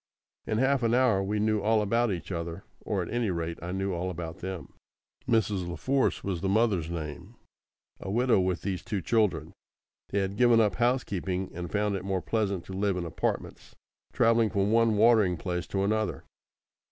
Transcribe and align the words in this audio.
In 0.47 0.57
half 0.57 0.81
an 0.81 0.95
hour 0.95 1.21
we 1.21 1.37
knew 1.39 1.61
all 1.61 1.79
about 1.79 2.11
each 2.11 2.31
other, 2.31 2.63
or 2.83 3.03
at 3.03 3.11
any 3.13 3.29
rate 3.29 3.59
I 3.61 3.71
knew 3.71 3.93
all 3.93 4.09
about 4.09 4.39
them. 4.39 4.73
Mrs. 5.29 5.67
La 5.67 5.75
Force 5.75 6.23
was 6.23 6.41
the 6.41 6.49
mother's 6.49 6.89
name, 6.89 7.35
a 7.99 8.09
widow 8.09 8.39
with 8.39 8.63
these 8.63 8.81
two 8.81 8.99
children. 9.03 9.53
They 10.09 10.17
had 10.17 10.37
given 10.37 10.59
up 10.59 10.77
housekeeping, 10.77 11.51
and 11.53 11.71
found 11.71 11.95
it 11.95 12.03
more 12.03 12.19
pleasant 12.23 12.65
to 12.65 12.73
live 12.73 12.97
in 12.97 13.05
apartments, 13.05 13.75
travelling 14.11 14.49
from 14.49 14.71
one 14.71 14.97
watering 14.97 15.37
place 15.37 15.67
to 15.67 15.83
another. 15.83 16.23